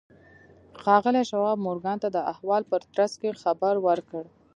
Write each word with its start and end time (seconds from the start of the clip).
ښاغلي 0.81 1.23
شواب 1.31 1.57
مورګان 1.65 1.97
ته 2.03 2.09
د 2.11 2.17
احوال 2.31 2.63
په 2.71 2.75
ترڅ 2.93 3.11
کې 3.21 3.39
خبر 3.41 3.73
ورکړ 3.87 4.23